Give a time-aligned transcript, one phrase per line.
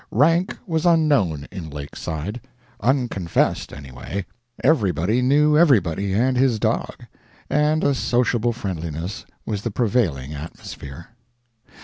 [0.09, 2.41] Rank was unknown in Lakeside
[2.79, 4.25] unconfessed, anyway;
[4.63, 7.05] everybody knew everybody and his dog,
[7.51, 11.09] and a sociable friendliness was the prevailing atmosphere.